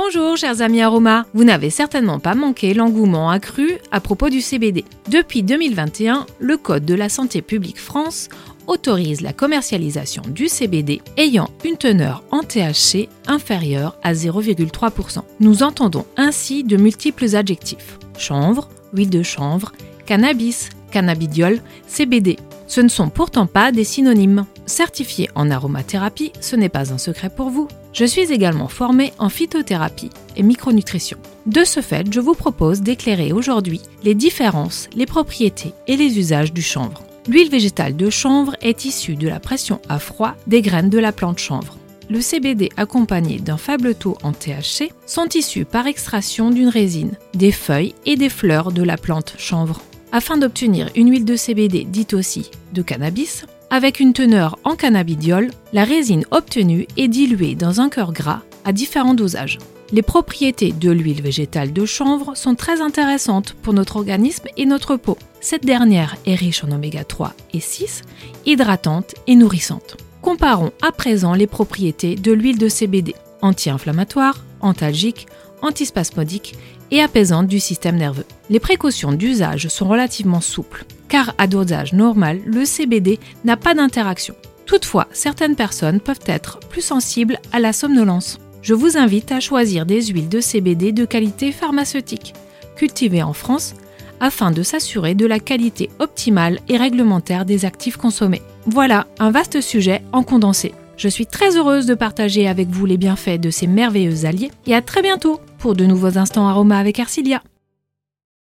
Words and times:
Bonjour 0.00 0.36
chers 0.36 0.62
amis 0.62 0.80
aromas, 0.80 1.24
vous 1.34 1.42
n'avez 1.42 1.70
certainement 1.70 2.20
pas 2.20 2.36
manqué 2.36 2.72
l'engouement 2.72 3.30
accru 3.30 3.78
à 3.90 3.98
propos 3.98 4.28
du 4.28 4.40
CBD. 4.40 4.84
Depuis 5.10 5.42
2021, 5.42 6.24
le 6.38 6.56
Code 6.56 6.84
de 6.84 6.94
la 6.94 7.08
santé 7.08 7.42
publique 7.42 7.80
France 7.80 8.28
autorise 8.68 9.22
la 9.22 9.32
commercialisation 9.32 10.22
du 10.28 10.46
CBD 10.46 11.02
ayant 11.16 11.50
une 11.64 11.76
teneur 11.76 12.22
en 12.30 12.44
THC 12.44 13.08
inférieure 13.26 13.96
à 14.04 14.12
0,3%. 14.12 15.22
Nous 15.40 15.64
entendons 15.64 16.06
ainsi 16.16 16.62
de 16.62 16.76
multiples 16.76 17.34
adjectifs. 17.34 17.98
Chanvre, 18.16 18.68
huile 18.92 19.10
de 19.10 19.24
chanvre, 19.24 19.72
cannabis, 20.06 20.68
cannabidiol, 20.92 21.60
CBD. 21.88 22.36
Ce 22.68 22.82
ne 22.82 22.88
sont 22.88 23.08
pourtant 23.08 23.46
pas 23.46 23.72
des 23.72 23.82
synonymes. 23.82 24.44
Certifié 24.66 25.30
en 25.34 25.50
aromathérapie, 25.50 26.32
ce 26.40 26.54
n'est 26.54 26.68
pas 26.68 26.92
un 26.92 26.98
secret 26.98 27.30
pour 27.30 27.48
vous. 27.48 27.66
Je 27.94 28.04
suis 28.04 28.30
également 28.30 28.68
formée 28.68 29.14
en 29.18 29.30
phytothérapie 29.30 30.10
et 30.36 30.42
micronutrition. 30.42 31.18
De 31.46 31.64
ce 31.64 31.80
fait, 31.80 32.06
je 32.12 32.20
vous 32.20 32.34
propose 32.34 32.82
d'éclairer 32.82 33.32
aujourd'hui 33.32 33.80
les 34.04 34.14
différences, 34.14 34.88
les 34.94 35.06
propriétés 35.06 35.72
et 35.86 35.96
les 35.96 36.18
usages 36.18 36.52
du 36.52 36.62
chanvre. 36.62 37.02
L'huile 37.26 37.50
végétale 37.50 37.96
de 37.96 38.10
chanvre 38.10 38.54
est 38.60 38.84
issue 38.84 39.16
de 39.16 39.28
la 39.28 39.40
pression 39.40 39.80
à 39.88 39.98
froid 39.98 40.34
des 40.46 40.60
graines 40.60 40.90
de 40.90 40.98
la 40.98 41.12
plante 41.12 41.38
chanvre. 41.38 41.78
Le 42.10 42.20
CBD 42.20 42.70
accompagné 42.76 43.38
d'un 43.38 43.58
faible 43.58 43.94
taux 43.94 44.16
en 44.22 44.32
THC 44.32 44.92
sont 45.06 45.28
issus 45.34 45.66
par 45.66 45.86
extraction 45.86 46.50
d'une 46.50 46.68
résine, 46.68 47.12
des 47.34 47.52
feuilles 47.52 47.94
et 48.06 48.16
des 48.16 48.30
fleurs 48.30 48.72
de 48.72 48.82
la 48.82 48.96
plante 48.96 49.34
chanvre. 49.36 49.82
Afin 50.10 50.38
d'obtenir 50.38 50.88
une 50.96 51.10
huile 51.10 51.26
de 51.26 51.36
CBD 51.36 51.84
dite 51.84 52.14
aussi 52.14 52.50
de 52.72 52.80
cannabis, 52.80 53.44
avec 53.68 54.00
une 54.00 54.14
teneur 54.14 54.58
en 54.64 54.74
cannabidiol, 54.74 55.50
la 55.74 55.84
résine 55.84 56.24
obtenue 56.30 56.86
est 56.96 57.08
diluée 57.08 57.54
dans 57.54 57.82
un 57.82 57.90
cœur 57.90 58.12
gras 58.12 58.40
à 58.64 58.72
différents 58.72 59.12
dosages. 59.12 59.58
Les 59.92 60.00
propriétés 60.00 60.72
de 60.72 60.90
l'huile 60.90 61.20
végétale 61.20 61.74
de 61.74 61.84
chanvre 61.84 62.34
sont 62.34 62.54
très 62.54 62.80
intéressantes 62.80 63.52
pour 63.52 63.74
notre 63.74 63.96
organisme 63.96 64.46
et 64.56 64.64
notre 64.64 64.96
peau. 64.96 65.18
Cette 65.40 65.64
dernière 65.64 66.16
est 66.26 66.34
riche 66.34 66.64
en 66.64 66.72
oméga 66.72 67.04
3 67.04 67.34
et 67.52 67.60
6, 67.60 68.02
hydratante 68.46 69.14
et 69.26 69.36
nourrissante. 69.36 69.98
Comparons 70.22 70.72
à 70.82 70.92
présent 70.92 71.34
les 71.34 71.46
propriétés 71.46 72.16
de 72.16 72.32
l'huile 72.32 72.58
de 72.58 72.68
CBD. 72.68 73.14
Anti-inflammatoire, 73.40 74.44
antalgique, 74.60 75.26
antispasmodique 75.62 76.54
et 76.90 77.00
apaisante 77.00 77.46
du 77.46 77.60
système 77.60 77.96
nerveux. 77.96 78.26
Les 78.50 78.60
précautions 78.60 79.12
d'usage 79.12 79.68
sont 79.68 79.88
relativement 79.88 80.40
souples, 80.40 80.84
car 81.08 81.34
à 81.38 81.46
dosage 81.46 81.92
normal, 81.92 82.40
le 82.46 82.64
CBD 82.64 83.18
n'a 83.44 83.56
pas 83.56 83.74
d'interaction. 83.74 84.34
Toutefois, 84.66 85.08
certaines 85.12 85.56
personnes 85.56 86.00
peuvent 86.00 86.18
être 86.26 86.58
plus 86.68 86.82
sensibles 86.82 87.38
à 87.52 87.58
la 87.58 87.72
somnolence 87.72 88.38
je 88.62 88.74
vous 88.74 88.96
invite 88.96 89.32
à 89.32 89.40
choisir 89.40 89.86
des 89.86 90.06
huiles 90.06 90.28
de 90.28 90.40
CBD 90.40 90.92
de 90.92 91.04
qualité 91.04 91.52
pharmaceutique, 91.52 92.34
cultivées 92.76 93.22
en 93.22 93.32
France, 93.32 93.74
afin 94.20 94.50
de 94.50 94.62
s'assurer 94.62 95.14
de 95.14 95.26
la 95.26 95.38
qualité 95.38 95.90
optimale 96.00 96.58
et 96.68 96.76
réglementaire 96.76 97.44
des 97.44 97.64
actifs 97.64 97.96
consommés. 97.96 98.42
Voilà 98.66 99.06
un 99.20 99.30
vaste 99.30 99.60
sujet 99.60 100.02
en 100.12 100.22
condensé. 100.22 100.74
Je 100.98 101.06
suis 101.06 101.26
très 101.26 101.56
heureuse 101.56 101.86
de 101.86 101.94
partager 101.94 102.48
avec 102.48 102.68
vous 102.70 102.84
les 102.84 102.96
bienfaits 102.96 103.40
de 103.40 103.50
ces 103.50 103.68
merveilleux 103.68 104.24
alliés 104.24 104.50
et 104.66 104.74
à 104.74 104.82
très 104.82 105.00
bientôt 105.00 105.40
pour 105.58 105.76
de 105.76 105.86
nouveaux 105.86 106.18
instants 106.18 106.48
aromas 106.48 106.78
avec 106.78 106.98
Arcilia. 106.98 107.40